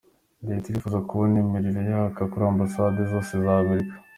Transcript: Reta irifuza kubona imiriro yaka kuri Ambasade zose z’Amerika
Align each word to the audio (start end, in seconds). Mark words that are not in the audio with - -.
Reta 0.49 0.65
irifuza 0.67 1.05
kubona 1.07 1.35
imiriro 1.45 1.81
yaka 1.91 2.21
kuri 2.31 2.43
Ambasade 2.51 2.99
zose 3.11 3.31
z’Amerika 3.43 3.93